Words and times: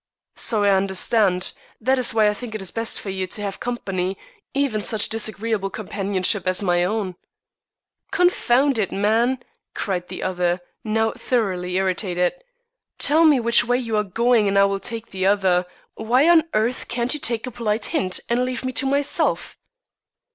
"So 0.35 0.63
I 0.63 0.69
understand. 0.71 1.51
That 1.79 1.99
is 1.99 2.11
why 2.11 2.27
I 2.27 2.33
think 2.33 2.55
it 2.55 2.61
is 2.63 2.71
best 2.71 2.99
for 2.99 3.11
you 3.11 3.27
to 3.27 3.41
have 3.43 3.59
company, 3.59 4.17
even 4.55 4.81
such 4.81 5.09
disagreeable 5.09 5.69
companionship 5.69 6.47
as 6.47 6.63
my 6.63 6.83
own." 6.83 7.13
"Confound 8.09 8.79
it, 8.79 8.91
man," 8.91 9.43
cried 9.75 10.07
the 10.07 10.23
other, 10.23 10.59
now 10.83 11.11
thoroughly 11.11 11.75
irritated; 11.75 12.33
"tell 12.97 13.25
me 13.25 13.39
which 13.39 13.63
way 13.63 13.77
you 13.77 13.95
are 13.95 14.03
going 14.03 14.47
and 14.47 14.57
I 14.57 14.65
will 14.65 14.79
take 14.79 15.11
the 15.11 15.27
other. 15.27 15.67
Why 15.93 16.27
on 16.27 16.45
earth 16.55 16.87
cannot 16.87 17.13
you 17.13 17.19
take 17.19 17.45
a 17.45 17.51
polite 17.51 17.85
hint, 17.93 18.21
and 18.27 18.43
leave 18.43 18.65
me 18.65 18.71
to 18.71 18.87
myself?" 18.87 19.55